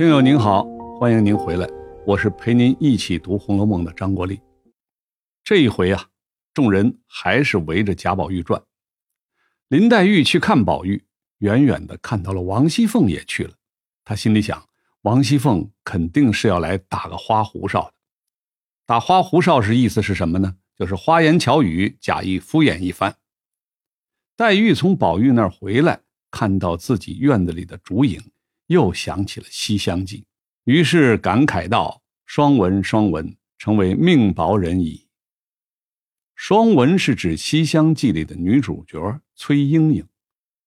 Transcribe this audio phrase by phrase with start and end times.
[0.00, 0.64] 听友您好，
[0.98, 1.68] 欢迎您回来，
[2.06, 4.40] 我是陪您一起读《红楼梦》的张国立。
[5.44, 6.08] 这一回啊，
[6.54, 8.62] 众人还是围着贾宝玉转。
[9.68, 11.04] 林黛玉去看宝玉，
[11.40, 13.52] 远远的看到了王熙凤也去了，
[14.02, 14.66] 她心里想，
[15.02, 17.92] 王熙凤肯定是要来打个花胡哨的。
[18.86, 20.56] 打花胡哨是意思是什么呢？
[20.78, 23.14] 就是花言巧语，假意敷衍一番。
[24.34, 28.18] 黛玉从宝玉那儿回来，看到自己院子里的竹影，
[28.70, 30.18] 又想起了《西厢记》，
[30.62, 35.08] 于是感慨道：“双文，双文，成为命薄人矣。”
[36.36, 40.06] 双文是指《西厢记》里的女主角崔莺莺，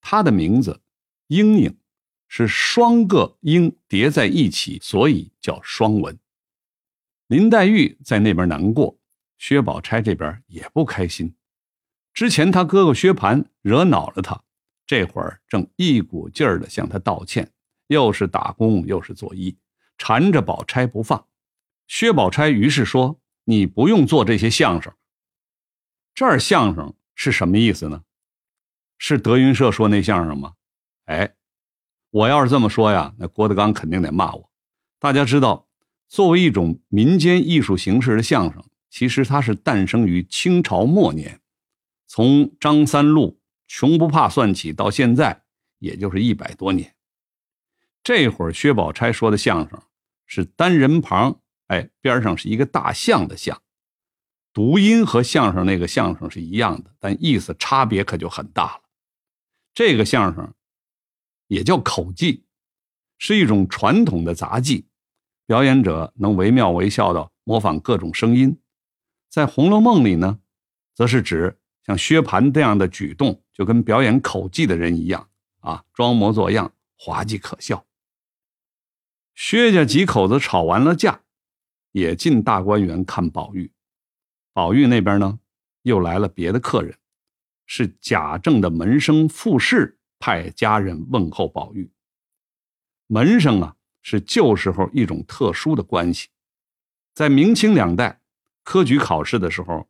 [0.00, 0.80] 她的名字
[1.26, 1.76] “莺莺”
[2.28, 6.16] 是双个“莺”叠在一起，所以叫双文。
[7.26, 8.96] 林黛玉在那边难过，
[9.38, 11.34] 薛宝钗这边也不开心。
[12.14, 14.44] 之前他哥哥薛蟠惹恼了他，
[14.86, 17.50] 这会儿正一股劲儿的向他道歉，
[17.88, 19.56] 又是打工又是作揖，
[19.98, 21.26] 缠着宝钗不放。
[21.88, 24.92] 薛宝钗于是说：“你不用做这些相声。”
[26.14, 28.04] 这儿相声是什么意思呢？
[28.98, 30.54] 是德云社说那相声吗？
[31.04, 31.34] 哎，
[32.10, 34.50] 我要是这么说呀，那郭德纲肯定得骂我。
[34.98, 35.68] 大家知道，
[36.08, 41.40] 作为一种民间艺术形式的相声，其实它是诞生于清朝末年。
[42.06, 45.44] 从张三禄穷不怕算起，到现在
[45.78, 46.94] 也就是一百多年。
[48.08, 49.82] 这会儿薛宝钗说的相声
[50.24, 53.60] 是单人旁，哎，边上是一个大象的象，
[54.54, 58.80] 读音和相声那个相声是一样的，但意思差别可就很大了。
[59.74, 60.54] 这个相声
[61.48, 62.46] 也叫口技，
[63.18, 64.86] 是一种传统的杂技，
[65.44, 68.58] 表演者能惟妙惟肖的模仿各种声音。
[69.28, 70.40] 在《红楼梦》里呢，
[70.94, 71.58] 则是指。
[71.84, 75.28] 像薛蟠这样的举动，就跟表演口技的人一样
[75.60, 77.84] 啊，装模作样，滑稽可笑。
[79.40, 81.22] 薛家几口子吵完了架，
[81.92, 83.70] 也进大观园看宝玉。
[84.52, 85.38] 宝玉那边呢，
[85.82, 86.98] 又来了别的客人，
[87.64, 91.92] 是贾政的门生傅氏派家人问候宝玉。
[93.06, 96.30] 门生啊，是旧时候一种特殊的关系，
[97.14, 98.20] 在明清两代
[98.64, 99.88] 科举考试的时候，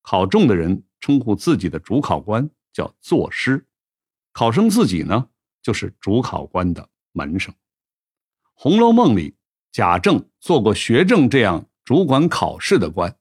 [0.00, 0.82] 考中的人。
[1.00, 3.68] 称呼自己的主考官叫作师，
[4.32, 5.28] 考生自己呢
[5.62, 7.54] 就是主考官的门生。
[8.60, 9.36] 《红楼梦》里，
[9.70, 13.16] 贾政做过学政这样主管考试的官，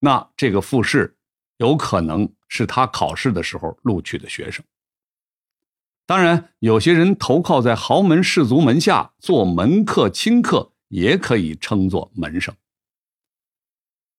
[0.00, 1.16] 那这个复试
[1.56, 4.62] 有可能是他考试的时候录取的学生。
[6.04, 12.54] 当然，有些人投靠在豪门士族门下做门客、亲客，也可以称作门生。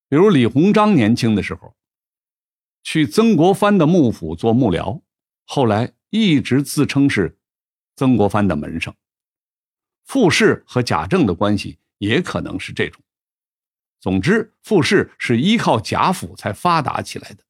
[0.08, 1.76] 比如李鸿章年轻的时候。
[2.81, 5.02] 去曾国藩的幕府做幕僚，
[5.46, 7.38] 后来一直自称是
[7.96, 8.96] 曾国藩的门生。
[10.09, 13.00] 傅氏和贾政的关系也可能是这种。
[14.00, 17.44] 总之，傅氏是依靠贾府才发达起来的。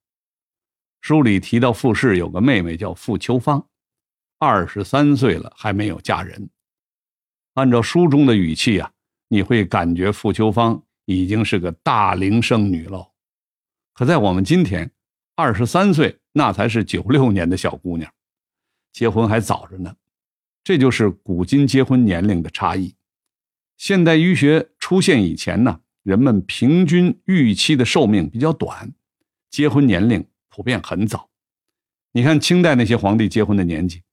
[1.00, 3.66] 书里提到傅氏有个妹妹叫傅秋芳，
[4.40, 6.50] 二十三岁了还没有嫁人。
[7.54, 8.92] 按照书中的语气啊，
[9.30, 13.10] 你会感觉傅秋芳已经是个大龄剩女了。
[13.94, 14.92] 可在我们今天，
[15.36, 18.14] 二十三岁，那才是九六年的小姑娘，
[18.92, 19.96] 结婚还早着呢。
[20.70, 22.94] 这就是古今结婚年龄的差异。
[23.76, 28.94] 现代医学出现以前呢，人们平均预期的寿命比较短，
[29.50, 31.32] 结婚年龄普遍很早。
[32.12, 34.04] 你看清代那些皇帝结婚的年纪，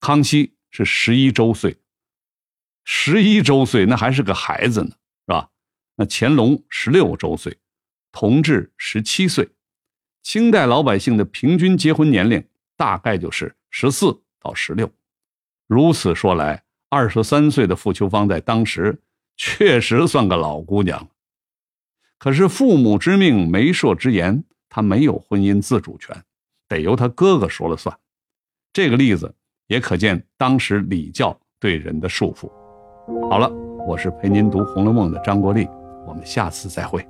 [0.00, 1.76] 康熙是十一周岁，
[2.82, 4.92] 十一周岁那还是个孩子呢，
[5.26, 5.50] 是吧？
[5.96, 7.58] 那乾隆十六周岁，
[8.10, 9.50] 同治十七岁。
[10.22, 12.42] 清代老百姓的平均结婚年龄
[12.74, 14.90] 大概就是十四到十六，
[15.66, 19.00] 如此说来，二十三岁的傅秋芳在当时
[19.36, 21.08] 确实算个老姑娘。
[22.18, 26.16] 可是父母之命，媒妁之言，她没有婚姻自主权，
[26.68, 27.96] 得由她哥哥说了算。
[28.72, 29.34] 这个例子
[29.66, 32.50] 也可见当时礼教对人的束缚。
[33.28, 33.50] 好了，
[33.86, 35.66] 我是陪您读《红楼梦》的张国立，
[36.06, 37.06] 我们下次再会。